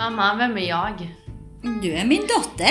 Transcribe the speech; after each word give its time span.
Mamma, 0.00 0.34
vem 0.34 0.58
är 0.58 0.68
jag? 0.68 1.16
Du 1.82 1.92
är 1.92 2.04
min 2.04 2.20
dotter. 2.20 2.70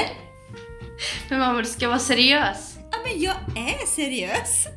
Men 1.29 1.39
mamma, 1.39 1.59
du 1.59 1.65
ska 1.65 1.87
vara 1.87 1.99
seriös. 1.99 2.77
Ja, 2.91 2.97
men 3.03 3.21
jag 3.21 3.35
är 3.55 3.85
seriös. 3.85 4.67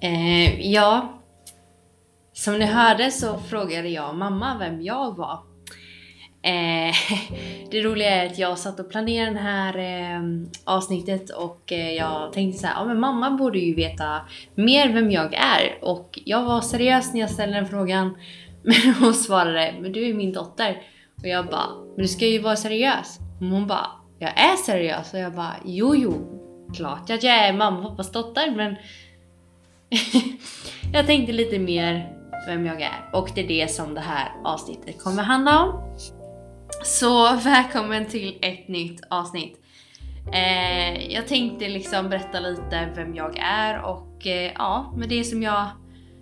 Eh, 0.00 0.60
ja, 0.72 1.20
som 2.32 2.58
ni 2.58 2.64
hörde 2.64 3.10
så 3.10 3.38
frågade 3.38 3.88
jag 3.88 4.16
mamma 4.16 4.58
vem 4.58 4.82
jag 4.82 5.16
var. 5.16 5.47
Eh, 6.42 6.94
det 7.70 7.82
roliga 7.82 8.10
är 8.10 8.26
att 8.26 8.38
jag 8.38 8.58
satt 8.58 8.80
och 8.80 8.90
planerade 8.90 9.32
det 9.32 9.38
här 9.38 9.78
eh, 9.78 10.22
avsnittet 10.64 11.30
och 11.30 11.72
eh, 11.72 11.92
jag 11.92 12.32
tänkte 12.32 12.60
så 12.60 12.66
här, 12.66 12.74
ja 12.74 12.84
men 12.84 13.00
mamma 13.00 13.30
borde 13.30 13.58
ju 13.58 13.74
veta 13.74 14.20
mer 14.54 14.92
vem 14.92 15.10
jag 15.10 15.34
är. 15.34 15.78
Och 15.82 16.18
jag 16.24 16.44
var 16.44 16.60
seriös 16.60 17.12
när 17.12 17.20
jag 17.20 17.30
ställde 17.30 17.56
den 17.56 17.68
frågan. 17.68 18.16
Men 18.62 18.94
hon 19.00 19.14
svarade, 19.14 19.74
men 19.80 19.92
du 19.92 20.08
är 20.08 20.14
min 20.14 20.32
dotter. 20.32 20.82
Och 21.22 21.28
jag 21.28 21.46
bara, 21.46 21.68
men 21.96 22.02
du 22.02 22.08
ska 22.08 22.26
ju 22.26 22.38
vara 22.38 22.56
seriös. 22.56 23.18
Och 23.40 23.46
hon 23.46 23.66
bara, 23.66 23.86
jag 24.18 24.30
är 24.30 24.56
seriös. 24.56 25.14
Och 25.14 25.20
jag 25.20 25.34
bara, 25.34 25.56
jo 25.64 25.94
jo, 25.96 26.38
klart 26.74 27.10
att 27.10 27.22
jag 27.22 27.34
är 27.34 27.52
mamma 27.52 27.78
och 27.78 27.90
pappas 27.90 28.12
dotter 28.12 28.50
men 28.56 28.76
jag 30.92 31.06
tänkte 31.06 31.32
lite 31.32 31.58
mer 31.58 32.12
vem 32.46 32.66
jag 32.66 32.80
är 32.80 33.10
och 33.12 33.30
det 33.34 33.40
är 33.40 33.48
det 33.48 33.70
som 33.70 33.94
det 33.94 34.00
här 34.00 34.32
avsnittet 34.44 35.02
kommer 35.02 35.22
handla 35.22 35.62
om. 35.62 35.98
Så 36.70 37.36
välkommen 37.36 38.06
till 38.06 38.38
ett 38.42 38.68
nytt 38.68 39.00
avsnitt. 39.10 39.60
Eh, 40.32 41.12
jag 41.12 41.26
tänkte 41.26 41.68
liksom 41.68 42.08
berätta 42.08 42.40
lite 42.40 42.88
vem 42.96 43.14
jag 43.14 43.38
är 43.38 43.82
och 43.82 44.26
eh, 44.26 44.52
ja, 44.54 44.94
med 44.96 45.08
det 45.08 45.24
som 45.24 45.42
jag 45.42 45.66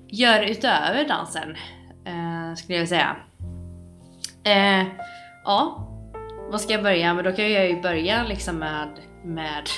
gör 0.08 0.42
utöver 0.42 1.08
dansen 1.08 1.56
eh, 2.04 2.54
skulle 2.56 2.78
jag 2.78 2.88
säga. 2.88 3.16
Eh, 4.44 4.86
ja, 5.44 5.88
vad 6.50 6.60
ska 6.60 6.72
jag 6.72 6.82
börja 6.82 7.14
med? 7.14 7.24
Då 7.24 7.32
kan 7.32 7.52
jag 7.52 7.68
ju 7.68 7.82
börja 7.82 8.24
liksom 8.24 8.56
med, 8.56 8.88
med 9.24 9.68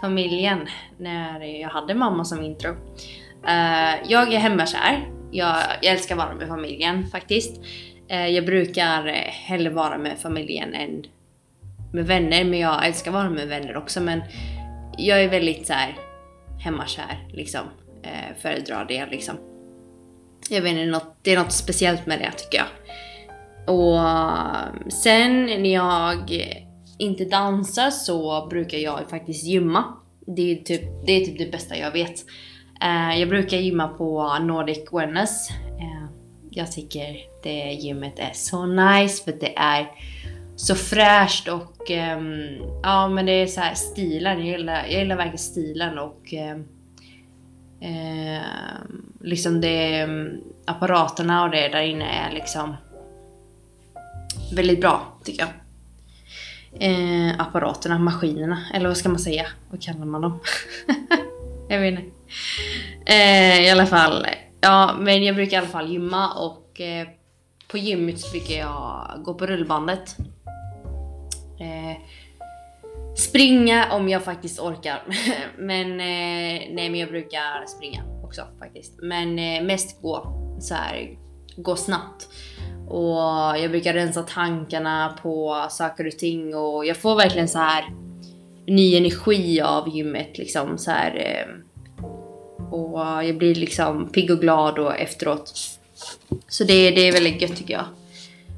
familjen 0.00 0.68
när 0.98 1.44
jag 1.44 1.68
hade 1.68 1.94
mamma 1.94 2.24
som 2.24 2.42
intro. 2.42 2.70
Eh, 3.46 4.08
jag 4.08 4.32
är 4.32 4.38
hemmakär. 4.38 5.08
Jag, 5.32 5.56
jag 5.82 5.92
älskar 5.92 6.14
att 6.14 6.18
vara 6.18 6.34
med 6.34 6.48
familjen 6.48 7.06
faktiskt. 7.06 7.60
Eh, 8.10 8.26
jag 8.26 8.46
brukar 8.46 9.06
eh, 9.06 9.14
hellre 9.14 9.70
vara 9.70 9.98
med 9.98 10.18
familjen 10.18 10.74
än 10.74 11.04
med 11.92 12.06
vänner, 12.06 12.44
men 12.44 12.58
jag 12.58 12.86
älskar 12.86 13.10
att 13.10 13.14
vara 13.14 13.30
med 13.30 13.48
vänner 13.48 13.76
också. 13.76 14.00
Men 14.00 14.22
jag 14.98 15.24
är 15.24 15.28
väldigt 15.28 15.66
så 15.66 15.72
här 15.72 15.96
hemmakär 16.58 17.28
liksom. 17.32 17.60
Eh, 18.02 18.36
föredrar 18.42 18.84
det 18.88 19.06
liksom. 19.06 19.34
Jag 20.50 20.62
vet 20.62 20.76
inte, 20.76 21.00
det 21.22 21.32
är 21.32 21.38
något 21.38 21.52
speciellt 21.52 22.06
med 22.06 22.18
det 22.18 22.32
tycker 22.32 22.58
jag. 22.58 22.66
Och 23.74 23.98
eh, 23.98 24.88
sen 24.88 25.46
när 25.46 25.74
jag 25.74 26.30
inte 26.98 27.24
dansar 27.24 27.90
så 27.90 28.46
brukar 28.46 28.78
jag 28.78 29.10
faktiskt 29.10 29.44
gymma. 29.44 29.84
Det 30.36 30.52
är 30.52 30.56
typ 30.56 30.82
det, 31.06 31.12
är 31.12 31.24
typ 31.24 31.38
det 31.38 31.52
bästa 31.52 31.76
jag 31.76 31.90
vet. 31.90 32.24
Eh, 32.82 33.20
jag 33.20 33.28
brukar 33.28 33.56
gymma 33.56 33.88
på 33.88 34.38
Nordic 34.40 34.92
Wellness. 34.92 35.48
Jag 36.50 36.72
tycker 36.72 37.16
det 37.42 37.72
gymmet 37.72 38.18
är 38.18 38.32
så 38.32 38.66
nice 38.66 39.24
för 39.24 39.32
det 39.40 39.58
är 39.58 39.86
så 40.56 40.74
fräscht 40.74 41.48
och 41.48 41.90
um, 41.90 42.58
ja 42.82 43.08
men 43.08 43.26
det 43.26 43.32
är 43.32 43.46
så 43.46 43.60
här 43.60 43.74
stilen. 43.74 44.38
Jag 44.38 44.46
gillar, 44.46 44.74
jag 44.74 45.00
gillar 45.00 45.16
verkligen 45.16 45.38
stilen 45.38 45.98
och 45.98 46.32
um, 46.32 46.68
eh, 47.80 48.42
liksom 49.20 49.60
det 49.60 50.00
ehm, 50.00 50.40
apparaterna 50.64 51.44
och 51.44 51.50
det 51.50 51.68
där 51.68 51.82
inne 51.82 52.04
är 52.04 52.32
liksom 52.32 52.76
väldigt 54.52 54.80
bra 54.80 55.18
tycker 55.24 55.40
jag. 55.40 55.50
Eh, 56.82 57.40
apparaterna, 57.40 57.98
maskinerna, 57.98 58.58
eller 58.74 58.88
vad 58.88 58.96
ska 58.96 59.08
man 59.08 59.18
säga? 59.18 59.46
Vad 59.70 59.82
kallar 59.82 60.06
man 60.06 60.20
dem? 60.20 60.40
jag 61.68 61.80
vet 61.80 61.98
inte. 61.98 62.12
Eh, 63.06 63.60
I 63.60 63.70
alla 63.70 63.86
fall, 63.86 64.26
ja 64.60 64.96
men 65.00 65.24
jag 65.24 65.34
brukar 65.36 65.56
i 65.56 65.60
alla 65.60 65.68
fall 65.68 65.92
gymma 65.92 66.34
och 66.34 66.80
eh, 66.80 67.08
på 67.68 67.78
gymmet 67.78 68.20
så 68.20 68.30
brukar 68.30 68.54
jag 68.54 69.20
gå 69.24 69.34
på 69.34 69.46
rullbandet. 69.46 70.16
Eh, 71.60 71.96
springa 73.16 73.92
om 73.92 74.08
jag 74.08 74.24
faktiskt 74.24 74.60
orkar. 74.60 75.02
men 75.58 75.90
eh, 75.90 76.62
nej 76.70 76.90
men 76.90 76.94
jag 76.94 77.08
brukar 77.08 77.66
springa 77.66 78.02
också 78.24 78.42
faktiskt. 78.58 78.98
Men 79.02 79.38
eh, 79.38 79.62
mest 79.62 80.02
gå 80.02 80.32
så 80.60 80.74
här, 80.74 81.18
gå 81.56 81.76
snabbt. 81.76 82.28
Och 82.88 83.18
jag 83.58 83.70
brukar 83.70 83.94
rensa 83.94 84.22
tankarna 84.22 85.18
på 85.22 85.66
saker 85.70 86.06
och 86.06 86.18
ting 86.18 86.54
och 86.54 86.86
jag 86.86 86.96
får 86.96 87.16
verkligen 87.16 87.48
så 87.48 87.58
här 87.58 87.84
ny 88.66 88.96
energi 88.96 89.60
av 89.60 89.88
gymmet 89.88 90.38
liksom 90.38 90.78
så 90.78 90.90
här. 90.90 91.16
Eh, 91.16 91.69
och 92.70 93.00
jag 93.00 93.38
blir 93.38 93.54
liksom 93.54 94.08
pigg 94.08 94.30
och 94.30 94.40
glad 94.40 94.78
och 94.78 94.96
efteråt. 94.96 95.52
Så 96.48 96.64
det, 96.64 96.90
det 96.90 97.08
är 97.08 97.12
väldigt 97.12 97.42
gött 97.42 97.56
tycker 97.56 97.74
jag. 97.74 97.84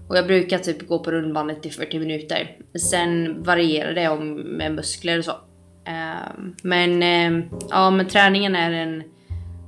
Och 0.09 0.17
jag 0.17 0.27
brukar 0.27 0.59
typ 0.59 0.89
gå 0.89 0.99
på 0.99 1.11
rundbandet 1.11 1.67
i 1.67 1.71
40 1.71 1.99
minuter. 1.99 2.57
Sen 2.91 3.43
varierar 3.43 3.95
det 3.95 4.09
om 4.09 4.35
med 4.35 4.75
muskler 4.75 5.19
och 5.19 5.25
så. 5.25 5.33
Ehm, 5.85 6.55
men 6.63 7.03
ehm, 7.03 7.45
ja, 7.71 7.91
men 7.91 8.09
träningen 8.09 8.57
är 8.57 8.71
en 8.71 9.03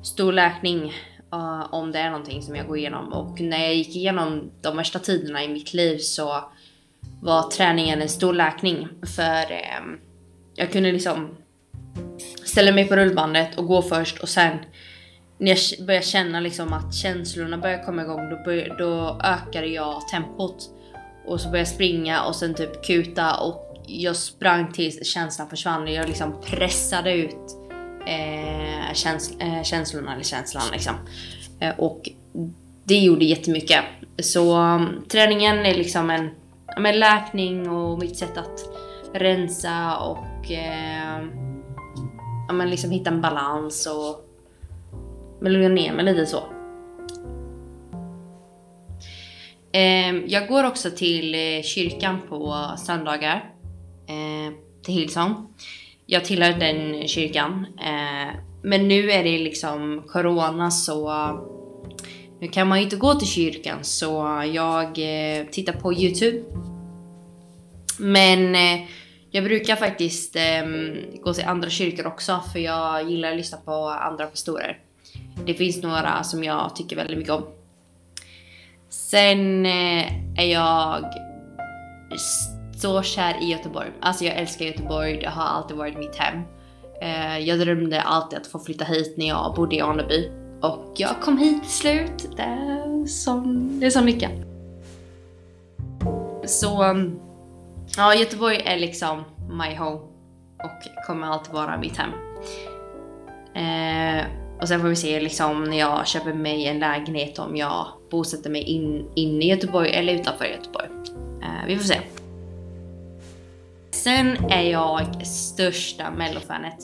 stor 0.02 0.32
läkning 0.32 0.92
eh, 1.32 1.74
om 1.74 1.92
det 1.92 1.98
är 1.98 2.10
någonting 2.10 2.42
som 2.42 2.56
jag 2.56 2.66
går 2.66 2.78
igenom. 2.78 3.12
Och 3.12 3.40
när 3.40 3.58
jag 3.58 3.74
gick 3.74 3.96
igenom 3.96 4.50
de 4.60 4.76
värsta 4.76 4.98
tiderna 4.98 5.44
i 5.44 5.48
mitt 5.48 5.74
liv 5.74 5.98
så 5.98 6.44
var 7.22 7.50
träningen 7.50 8.02
en 8.02 8.08
stor 8.08 8.32
läkning. 8.32 8.88
För 9.16 9.52
ehm, 9.52 9.98
jag 10.54 10.72
kunde 10.72 10.92
liksom 10.92 11.36
Ställer 12.44 12.72
mig 12.72 12.88
på 12.88 12.96
rullbandet 12.96 13.58
och 13.58 13.66
går 13.66 13.82
först 13.82 14.18
och 14.18 14.28
sen 14.28 14.58
när 15.38 15.50
jag 15.50 15.86
börjar 15.86 16.02
känna 16.02 16.40
liksom 16.40 16.72
att 16.72 16.94
känslorna 16.94 17.58
börjar 17.58 17.82
komma 17.82 18.02
igång 18.02 18.30
då, 18.30 18.36
bör, 18.44 18.76
då 18.78 19.20
ökar 19.24 19.62
jag 19.62 20.08
tempot. 20.08 20.70
Och 21.26 21.40
så 21.40 21.48
börjar 21.48 21.60
jag 21.60 21.68
springa 21.68 22.22
och 22.22 22.36
sen 22.36 22.54
typ 22.54 22.84
kuta 22.84 23.34
och 23.34 23.84
jag 23.86 24.16
sprang 24.16 24.72
tills 24.72 25.06
känslan 25.06 25.48
försvann. 25.48 25.92
Jag 25.92 26.08
liksom 26.08 26.40
pressade 26.40 27.12
ut 27.12 27.56
eh, 28.06 28.94
käns 28.94 29.36
eh, 29.40 29.62
känslorna, 29.62 30.14
eller 30.14 30.24
känslan 30.24 30.62
liksom. 30.72 30.94
Eh, 31.60 31.78
och 31.78 32.08
det 32.84 32.98
gjorde 32.98 33.24
jättemycket. 33.24 33.84
Så 34.22 34.58
um, 34.58 35.04
träningen 35.08 35.66
är 35.66 35.74
liksom 35.74 36.10
en 36.10 36.30
med 36.78 36.96
läkning 36.96 37.70
och 37.70 37.98
mitt 37.98 38.16
sätt 38.16 38.38
att 38.38 38.60
rensa 39.14 39.96
och 39.96 40.50
eh, 40.50 41.24
ja, 42.48 42.54
men 42.54 42.70
liksom 42.70 42.90
hitta 42.90 43.10
en 43.10 43.20
balans 43.20 43.86
och 43.86 44.30
men 45.40 45.52
lugna 45.52 45.68
ner 45.68 45.92
mig 45.92 46.04
lite 46.04 46.26
så. 46.26 46.42
Ehm, 49.72 50.24
jag 50.26 50.48
går 50.48 50.64
också 50.64 50.90
till 50.90 51.34
eh, 51.34 51.62
kyrkan 51.62 52.20
på 52.28 52.70
söndagar. 52.78 53.50
Eh, 54.08 54.54
till 54.84 54.94
Hillsong. 54.94 55.48
Jag 56.06 56.24
tillhör 56.24 56.52
den 56.52 57.08
kyrkan. 57.08 57.66
Eh, 57.78 58.34
men 58.62 58.88
nu 58.88 59.10
är 59.10 59.24
det 59.24 59.38
liksom 59.38 60.02
corona 60.08 60.70
så 60.70 61.10
nu 62.40 62.48
kan 62.48 62.68
man 62.68 62.78
ju 62.78 62.84
inte 62.84 62.96
gå 62.96 63.14
till 63.14 63.28
kyrkan 63.28 63.78
så 63.84 64.42
jag 64.52 64.94
tittar 65.50 65.72
på 65.72 65.92
Youtube. 65.92 66.42
Men 67.98 68.54
eh, 68.54 68.88
jag 69.34 69.44
brukar 69.44 69.76
faktiskt 69.76 70.36
ehm, 70.36 70.96
gå 71.22 71.34
till 71.34 71.44
andra 71.44 71.70
kyrkor 71.70 72.06
också 72.06 72.40
för 72.52 72.58
jag 72.58 73.10
gillar 73.10 73.30
att 73.30 73.36
lyssna 73.36 73.58
på 73.58 73.88
andra 73.88 74.26
pastorer. 74.26 74.78
Det 75.46 75.54
finns 75.54 75.82
några 75.82 76.22
som 76.22 76.44
jag 76.44 76.76
tycker 76.76 76.96
väldigt 76.96 77.18
mycket 77.18 77.32
om. 77.32 77.46
Sen 78.88 79.66
eh, 79.66 80.38
är 80.38 80.44
jag 80.52 81.04
så 82.76 83.02
kär 83.02 83.42
i 83.42 83.50
Göteborg. 83.50 83.90
Alltså 84.00 84.24
jag 84.24 84.36
älskar 84.36 84.64
Göteborg, 84.64 85.18
det 85.20 85.28
har 85.28 85.44
alltid 85.44 85.76
varit 85.76 85.98
mitt 85.98 86.16
hem. 86.16 86.42
Eh, 87.02 87.38
jag 87.38 87.58
drömde 87.58 88.02
alltid 88.02 88.38
att 88.38 88.46
få 88.46 88.58
flytta 88.58 88.84
hit 88.84 89.14
när 89.16 89.26
jag 89.26 89.54
bodde 89.56 89.76
i 89.76 89.80
Aneby. 89.80 90.30
Och 90.62 90.92
jag 90.96 91.20
kom 91.20 91.38
hit 91.38 91.62
till 91.62 91.72
slut. 91.72 92.30
Det 92.36 92.42
är 92.42 93.06
som, 93.06 93.70
det 93.80 93.86
är 93.86 94.02
lycka. 94.02 94.30
Så 96.46 96.82
ja, 97.96 98.14
Göteborg 98.14 98.62
är 98.64 98.78
liksom 98.78 99.24
my 99.48 99.76
home. 99.76 100.00
Och 100.64 101.06
kommer 101.06 101.26
alltid 101.26 101.52
vara 101.52 101.78
mitt 101.78 101.96
hem. 101.96 102.10
Eh, 103.54 104.26
och 104.60 104.68
sen 104.68 104.80
får 104.80 104.88
vi 104.88 104.96
se 104.96 105.20
liksom 105.20 105.64
när 105.64 105.78
jag 105.78 106.06
köper 106.06 106.32
mig 106.32 106.66
en 106.66 106.78
lägenhet 106.78 107.38
om 107.38 107.56
jag 107.56 107.86
bosätter 108.10 108.50
mig 108.50 108.62
in, 108.62 109.10
in 109.14 109.42
i 109.42 109.48
Göteborg 109.48 109.90
eller 109.90 110.14
utanför 110.14 110.44
Göteborg. 110.44 110.88
Eh, 111.42 111.66
vi 111.66 111.76
får 111.76 111.84
se. 111.84 112.00
sen 113.90 114.36
är 114.50 114.62
jag 114.62 115.26
största 115.26 116.10
mellofanet. 116.10 116.78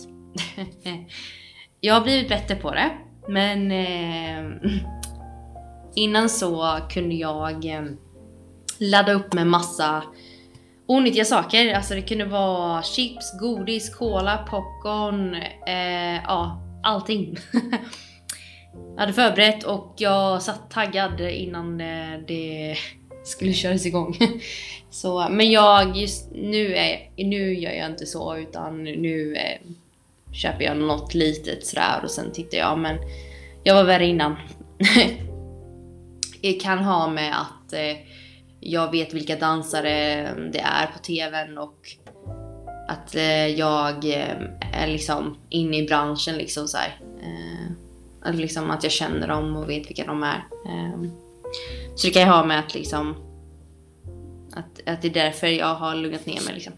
jag 1.81 1.94
har 1.94 2.00
blivit 2.00 2.29
bättre 2.29 2.55
på 2.55 2.70
det, 2.75 2.91
men 3.29 3.70
eh, 3.70 4.70
innan 5.94 6.29
så 6.29 6.79
kunde 6.91 7.14
jag 7.14 7.64
eh, 7.64 7.82
ladda 8.79 9.12
upp 9.12 9.32
med 9.32 9.47
massa 9.47 10.02
onyttiga 10.91 11.25
saker. 11.25 11.75
Alltså 11.75 11.95
det 11.95 12.03
kunde 12.03 12.25
vara 12.25 12.83
chips, 12.83 13.39
godis, 13.41 13.95
cola, 13.95 14.39
popcorn, 14.51 15.35
eh, 15.67 16.23
ja 16.25 16.63
allting. 16.83 17.37
jag 18.95 19.01
hade 19.01 19.13
förberett 19.13 19.65
och 19.65 19.95
jag 19.97 20.43
satt 20.43 20.71
taggad 20.71 21.21
innan 21.21 21.81
eh, 21.81 22.19
det 22.29 22.77
skulle 23.25 23.53
köras 23.53 23.87
igång. 23.87 24.19
Så, 24.91 25.29
men 25.31 25.51
jag, 25.51 25.97
just 25.97 26.31
nu, 26.33 26.75
är, 26.77 27.11
nu 27.17 27.55
gör 27.55 27.73
jag 27.73 27.91
inte 27.91 28.07
så 28.07 28.37
utan 28.37 28.85
nu 28.85 29.35
eh, 29.37 29.73
köper 30.33 30.65
jag 30.65 30.77
något 30.77 31.15
litet 31.15 31.67
sådär 31.67 32.01
och 32.05 32.11
sen 32.11 32.33
tittar 32.33 32.59
jag 32.59 32.79
men 32.79 32.97
jag 33.65 33.75
var 33.75 33.85
värre 33.85 34.07
innan. 34.07 34.37
det 36.43 36.53
kan 36.53 36.79
ha 36.79 37.09
med 37.09 37.41
att 37.41 37.73
eh, 37.73 37.97
jag 38.61 38.91
vet 38.91 39.15
vilka 39.15 39.37
dansare 39.37 39.93
mm, 40.12 40.51
det 40.53 40.61
är 40.61 40.87
på 40.87 40.99
TVn 40.99 41.59
och 41.59 41.97
att 42.89 43.15
eh, 43.15 43.47
jag 43.47 44.05
eh, 44.05 44.37
är 44.73 44.87
liksom 44.87 45.37
inne 45.49 45.77
i 45.77 45.87
branschen 45.87 46.37
liksom 46.37 46.69
så 46.69 46.77
här. 46.77 47.01
Eh, 47.23 47.73
att, 48.23 48.35
liksom 48.35 48.71
att 48.71 48.83
jag 48.83 48.93
känner 48.93 49.29
dem 49.29 49.57
och 49.57 49.71
vet 49.71 49.91
vilka 49.91 50.07
de 50.07 50.23
är. 50.23 50.45
Ehm, 50.69 51.11
så 51.97 52.07
det 52.07 52.12
kan 52.12 52.23
ju 52.23 52.29
ha 52.29 52.45
med 52.45 52.59
att 52.59 52.75
liksom 52.75 53.15
att, 54.53 54.89
att 54.89 55.03
det 55.03 55.09
är 55.09 55.25
därför 55.25 55.47
jag 55.47 55.75
har 55.75 55.95
lugnat 55.95 56.27
ner 56.27 56.45
mig 56.45 56.55
liksom. 56.55 56.73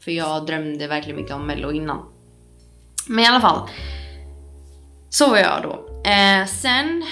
För 0.00 0.10
jag 0.10 0.46
drömde 0.46 0.86
verkligen 0.86 1.16
mycket 1.16 1.34
om 1.34 1.46
mello 1.46 1.72
innan. 1.72 2.12
Men 3.08 3.24
i 3.24 3.26
alla 3.26 3.40
fall. 3.40 3.68
Så 5.08 5.30
var 5.30 5.36
jag 5.36 5.62
då. 5.62 6.02
Eh, 6.10 6.46
sen 6.46 7.04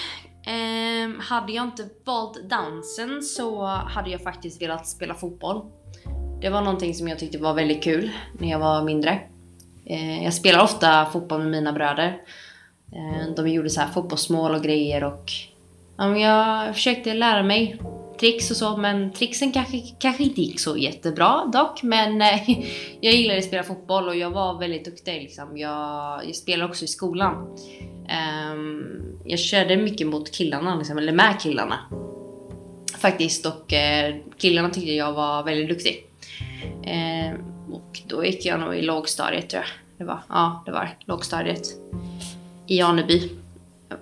eh, 0.46 1.20
hade 1.20 1.52
jag 1.52 1.64
inte 1.64 1.88
valt 2.04 2.48
dansen 2.50 3.22
så 3.22 3.64
hade 3.66 4.10
jag 4.10 4.22
faktiskt 4.22 4.62
velat 4.62 4.86
spela 4.86 5.14
fotboll. 5.14 5.62
Det 6.40 6.50
var 6.50 6.60
någonting 6.60 6.94
som 6.94 7.08
jag 7.08 7.18
tyckte 7.18 7.38
var 7.38 7.54
väldigt 7.54 7.82
kul 7.84 8.10
när 8.38 8.50
jag 8.50 8.58
var 8.58 8.84
mindre. 8.84 9.20
Eh, 9.86 10.24
jag 10.24 10.34
spelar 10.34 10.62
ofta 10.62 11.06
fotboll 11.06 11.40
med 11.40 11.50
mina 11.50 11.72
bröder. 11.72 12.22
Eh, 12.92 13.34
de 13.36 13.48
gjorde 13.48 13.70
så 13.70 13.80
här 13.80 13.88
fotbollsmål 13.88 14.54
och 14.54 14.62
grejer 14.62 15.04
och 15.04 15.30
ja, 15.98 16.18
jag 16.18 16.74
försökte 16.74 17.14
lära 17.14 17.42
mig 17.42 17.80
tricks 18.20 18.50
och 18.50 18.56
så, 18.56 18.76
men 18.76 19.12
tricksen 19.12 19.52
kanske, 19.52 19.80
kanske 19.98 20.22
inte 20.22 20.42
gick 20.42 20.60
så 20.60 20.76
jättebra 20.76 21.44
dock. 21.52 21.82
Men 21.82 22.22
eh, 22.22 22.50
jag 23.00 23.14
gillade 23.14 23.38
att 23.38 23.44
spela 23.44 23.62
fotboll 23.62 24.08
och 24.08 24.16
jag 24.16 24.30
var 24.30 24.58
väldigt 24.58 24.84
duktig 24.84 25.22
liksom. 25.22 25.58
Jag, 25.58 26.26
jag 26.26 26.36
spelade 26.36 26.70
också 26.70 26.84
i 26.84 26.88
skolan. 26.88 27.56
Um, 28.04 29.18
jag 29.24 29.38
körde 29.38 29.76
mycket 29.76 30.06
mot 30.06 30.30
killarna, 30.30 30.76
liksom, 30.76 30.98
eller 30.98 31.12
med 31.12 31.40
killarna. 31.40 31.78
Faktiskt, 32.98 33.46
och 33.46 33.72
uh, 33.72 34.16
killarna 34.38 34.70
tyckte 34.70 34.92
jag 34.92 35.12
var 35.12 35.42
väldigt 35.42 35.68
duktig. 35.68 36.06
Uh, 36.86 37.34
och 37.74 38.00
då 38.06 38.24
gick 38.24 38.46
jag 38.46 38.60
nog 38.60 38.76
i 38.76 38.82
lågstadiet 38.82 39.50
tror 39.50 39.62
jag. 39.62 39.70
Det 39.98 40.04
var, 40.04 40.20
ja, 40.28 40.62
det 40.66 40.72
var 40.72 40.96
lågstadiet. 41.04 41.66
I 42.66 42.82
Aneby. 42.82 43.30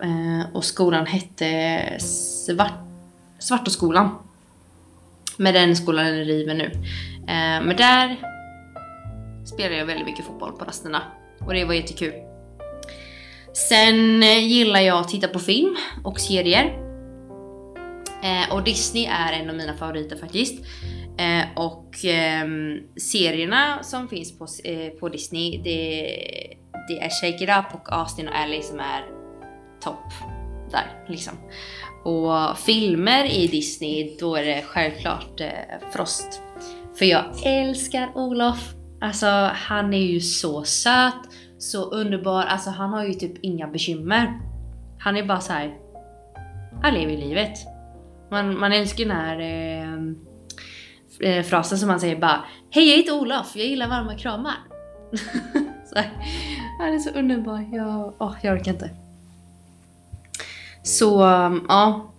Uh, 0.05 0.43
och 0.53 0.65
skolan 0.65 1.07
hette 1.07 1.81
Svart 1.99 2.73
Svartoskolan. 3.39 4.11
Men 5.37 5.55
den 5.55 5.77
skolan 5.77 6.07
är 6.07 6.25
riven 6.25 6.59
nu. 6.59 6.71
Men 7.65 7.77
där 7.77 8.17
spelade 9.45 9.77
jag 9.77 9.87
väldigt 9.87 10.07
mycket 10.07 10.25
fotboll 10.25 10.53
på 10.53 10.65
rasterna. 10.65 11.03
Och 11.41 11.55
det 11.55 11.65
var 11.65 11.75
jättekul. 11.75 12.13
Sen 13.53 14.23
eh, 14.23 14.47
gillar 14.49 14.81
jag 14.81 14.99
att 14.99 15.09
titta 15.09 15.29
på 15.29 15.39
film 15.39 15.77
och 16.05 16.21
serier. 16.21 16.79
Eh, 18.23 18.55
och 18.55 18.65
Disney 18.65 19.05
är 19.07 19.33
en 19.33 19.51
av 19.51 19.57
mina 19.57 19.75
favoriter 19.75 20.17
faktiskt. 20.17 20.65
Eh, 21.19 21.45
och 21.57 22.05
eh, 22.05 22.47
serierna 22.97 23.83
som 23.83 24.09
finns 24.09 24.39
på, 24.39 24.47
eh, 24.65 24.89
på 24.89 25.09
Disney, 25.09 25.63
det, 25.65 26.03
det 26.89 27.01
är 27.01 27.09
Shake 27.09 27.45
It 27.45 27.51
Up 27.51 27.75
och 27.75 27.93
Austin 27.93 28.29
och 28.29 28.37
Ally 28.37 28.63
som 28.63 28.81
är 28.81 29.05
topp 29.81 30.13
där 30.71 31.05
liksom. 31.09 31.33
Och 32.05 32.59
filmer 32.59 33.25
i 33.25 33.47
Disney, 33.47 34.17
då 34.21 34.37
är 34.37 34.45
det 34.45 34.63
självklart 34.63 35.41
eh, 35.41 35.49
Frost. 35.93 36.41
För 36.99 37.05
jag 37.05 37.25
älskar 37.45 38.13
Olof. 38.15 38.75
Alltså 39.01 39.27
han 39.55 39.95
är 39.95 40.07
ju 40.07 40.21
så 40.21 40.65
söt, 40.65 41.15
så 41.63 41.85
underbar. 41.85 42.43
Alltså 42.43 42.71
han 42.71 42.91
har 42.91 43.05
ju 43.05 43.15
typ 43.15 43.39
inga 43.41 43.67
bekymmer. 43.67 44.41
Han 44.99 45.17
är 45.17 45.27
bara 45.27 45.41
så 45.41 45.53
här. 45.53 45.79
Han 46.83 46.95
lever 46.95 47.17
livet. 47.17 47.59
Man, 48.31 48.59
man 48.59 48.73
älskar 48.73 49.05
den 49.05 49.17
här 49.17 49.41
eh, 49.41 49.95
eh 51.31 51.43
frasen 51.45 51.79
som 51.79 51.89
man 51.89 52.01
säger 52.01 52.17
bara 52.17 52.45
Hej 52.71 52.91
jag 52.91 52.97
heter 52.97 53.21
Olof, 53.21 53.57
jag 53.57 53.67
gillar 53.67 53.89
varma 53.89 54.15
kramar. 54.15 54.55
så 55.87 55.95
här, 55.95 56.11
han 56.79 56.95
är 56.95 56.99
så 56.99 57.11
underbar. 57.11 57.69
Jag, 57.73 58.15
oh, 58.19 58.37
jag 58.43 58.57
orkar 58.57 58.73
inte. 58.73 58.91
Så 60.83 61.25
um, 61.27 61.67
ja. 61.69 62.13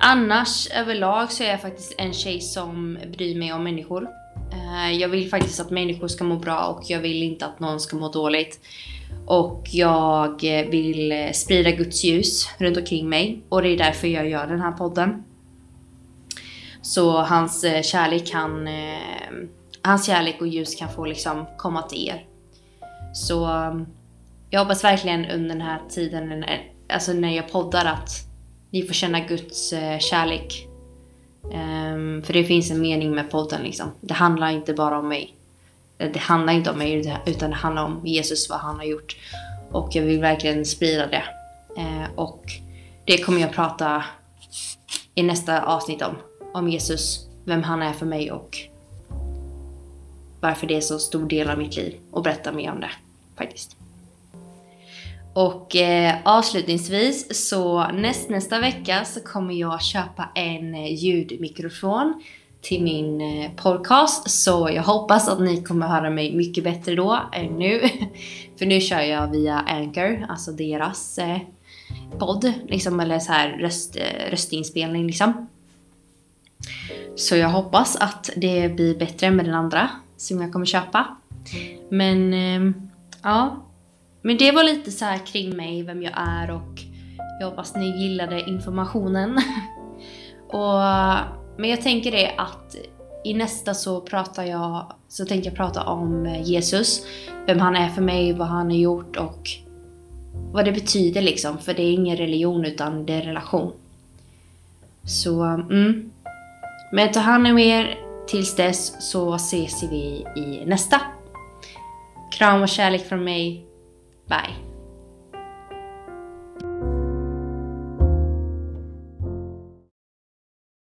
Annars 0.00 0.68
överlag 0.70 1.32
så 1.32 1.42
är 1.42 1.48
jag 1.48 1.60
faktiskt 1.60 1.94
en 1.98 2.12
tjej 2.12 2.40
som 2.40 2.98
bryr 3.12 3.38
mig 3.38 3.52
om 3.52 3.64
människor. 3.64 4.08
Eh, 4.52 4.92
jag 4.92 5.08
vill 5.08 5.30
faktiskt 5.30 5.60
att 5.60 5.70
människor 5.70 6.08
ska 6.08 6.24
må 6.24 6.36
bra 6.36 6.66
och 6.66 6.82
jag 6.90 7.00
vill 7.00 7.22
inte 7.22 7.46
att 7.46 7.60
någon 7.60 7.80
ska 7.80 7.96
må 7.96 8.08
dåligt. 8.08 8.60
Och 9.26 9.68
jag 9.70 10.44
eh, 10.44 10.66
vill 10.66 11.12
eh, 11.12 11.32
sprida 11.32 11.70
Guds 11.70 12.04
ljus 12.04 12.48
runt 12.58 12.76
omkring 12.76 13.08
mig 13.08 13.42
och 13.48 13.62
det 13.62 13.68
är 13.68 13.78
därför 13.78 14.08
jag 14.08 14.28
gör 14.28 14.46
den 14.46 14.60
här 14.60 14.72
podden. 14.72 15.24
Så 16.82 17.22
hans 17.22 17.64
kärlek 17.82 18.26
kan, 18.26 18.68
hans 19.82 20.06
kärlek 20.06 20.40
och 20.40 20.48
ljus 20.48 20.74
kan 20.74 20.88
få 20.88 21.04
liksom 21.04 21.46
komma 21.58 21.82
till 21.82 22.08
er. 22.08 22.24
Så 23.14 23.48
jag 24.50 24.60
hoppas 24.60 24.84
verkligen 24.84 25.24
under 25.24 25.48
den 25.48 25.60
här 25.60 25.80
tiden 25.90 26.44
alltså 26.88 27.12
när 27.12 27.36
jag 27.36 27.52
poddar 27.52 27.84
att 27.84 28.10
ni 28.70 28.82
får 28.82 28.94
känna 28.94 29.20
Guds 29.20 29.70
kärlek. 29.98 30.69
Um, 31.42 32.22
för 32.22 32.32
det 32.32 32.44
finns 32.44 32.70
en 32.70 32.80
mening 32.80 33.14
med 33.14 33.30
podden 33.30 33.62
liksom. 33.62 33.90
Det 34.00 34.14
handlar 34.14 34.50
inte 34.50 34.74
bara 34.74 34.98
om 34.98 35.08
mig. 35.08 35.34
Eh, 35.98 36.12
det 36.12 36.18
handlar 36.18 36.52
inte 36.52 36.70
om 36.70 36.78
mig 36.78 37.18
utan 37.26 37.50
det 37.50 37.56
handlar 37.56 37.84
om 37.84 38.00
Jesus, 38.04 38.50
vad 38.50 38.58
han 38.58 38.76
har 38.76 38.84
gjort. 38.84 39.16
Och 39.70 39.88
jag 39.92 40.02
vill 40.02 40.20
verkligen 40.20 40.64
sprida 40.64 41.06
det. 41.06 41.24
Uh, 41.78 42.14
och 42.14 42.44
det 43.04 43.18
kommer 43.18 43.40
jag 43.40 43.52
prata 43.52 44.04
i 45.14 45.22
nästa 45.22 45.62
avsnitt 45.62 46.02
om. 46.02 46.16
Om 46.52 46.68
Jesus, 46.68 47.28
vem 47.44 47.62
han 47.62 47.82
är 47.82 47.92
för 47.92 48.06
mig 48.06 48.32
och 48.32 48.58
varför 50.40 50.66
det 50.66 50.76
är 50.76 50.80
så 50.80 50.98
stor 50.98 51.28
del 51.28 51.50
av 51.50 51.58
mitt 51.58 51.76
liv. 51.76 52.00
Och 52.10 52.22
berätta 52.22 52.52
mer 52.52 52.72
om 52.72 52.80
det 52.80 52.90
faktiskt. 53.36 53.79
Och 55.32 55.76
eh, 55.76 56.14
avslutningsvis 56.24 57.48
så 57.48 57.88
näst, 57.88 58.30
nästa 58.30 58.60
vecka 58.60 59.04
så 59.04 59.20
kommer 59.20 59.54
jag 59.54 59.82
köpa 59.82 60.28
en 60.34 60.74
eh, 60.74 60.94
ljudmikrofon 60.94 62.22
till 62.60 62.82
min 62.82 63.20
eh, 63.20 63.50
podcast. 63.56 64.30
Så 64.30 64.70
jag 64.74 64.82
hoppas 64.82 65.28
att 65.28 65.40
ni 65.40 65.62
kommer 65.62 65.86
höra 65.86 66.10
mig 66.10 66.36
mycket 66.36 66.64
bättre 66.64 66.94
då 66.94 67.20
än 67.32 67.46
nu. 67.46 67.80
För 68.58 68.66
nu 68.66 68.80
kör 68.80 69.00
jag 69.00 69.30
via 69.30 69.58
Anchor, 69.58 70.26
alltså 70.28 70.52
deras 70.52 71.18
eh, 71.18 71.38
podd, 72.18 72.52
liksom, 72.68 73.00
eller 73.00 73.18
så 73.18 73.32
här 73.32 73.48
röst, 73.48 73.96
eh, 73.96 74.30
röstinspelning 74.30 75.06
liksom. 75.06 75.48
Så 77.16 77.36
jag 77.36 77.48
hoppas 77.48 77.96
att 77.96 78.30
det 78.36 78.76
blir 78.76 78.98
bättre 78.98 79.30
med 79.30 79.44
den 79.44 79.54
andra 79.54 79.90
som 80.16 80.42
jag 80.42 80.52
kommer 80.52 80.66
köpa. 80.66 81.16
Men 81.90 82.34
eh, 82.34 82.72
ja, 83.22 83.66
men 84.22 84.36
det 84.36 84.52
var 84.52 84.64
lite 84.64 84.90
så 84.90 85.06
kring 85.26 85.56
mig, 85.56 85.82
vem 85.82 86.02
jag 86.02 86.12
är 86.16 86.50
och 86.50 86.80
jag 87.40 87.46
hoppas 87.46 87.76
ni 87.76 88.02
gillade 88.02 88.40
informationen. 88.40 89.30
och, 90.48 90.78
men 91.56 91.70
jag 91.70 91.80
tänker 91.80 92.12
det 92.12 92.34
att 92.36 92.76
i 93.24 93.34
nästa 93.34 93.74
så 93.74 94.00
pratar 94.00 94.44
jag, 94.44 94.92
så 95.08 95.24
tänkte 95.24 95.48
jag 95.48 95.56
prata 95.56 95.84
om 95.84 96.26
eh, 96.26 96.42
Jesus. 96.42 97.06
Vem 97.46 97.58
han 97.58 97.76
är 97.76 97.88
för 97.88 98.02
mig, 98.02 98.32
vad 98.32 98.48
han 98.48 98.66
har 98.66 98.76
gjort 98.76 99.16
och 99.16 99.48
vad 100.52 100.64
det 100.64 100.72
betyder 100.72 101.22
liksom. 101.22 101.58
För 101.58 101.74
det 101.74 101.82
är 101.82 101.92
ingen 101.92 102.16
religion 102.16 102.64
utan 102.64 103.06
det 103.06 103.12
är 103.12 103.22
relation. 103.22 103.72
Så, 105.04 105.42
mm. 105.42 106.10
Men 106.92 107.12
ta 107.12 107.20
hand 107.20 107.46
om 107.46 107.58
er 107.58 107.98
tills 108.26 108.56
dess 108.56 109.10
så 109.10 109.34
ses 109.34 109.82
vi 109.82 110.26
i 110.36 110.64
nästa. 110.66 111.00
Kram 112.32 112.62
och 112.62 112.68
kärlek 112.68 113.08
från 113.08 113.24
mig. 113.24 113.69
Bye. 114.30 114.69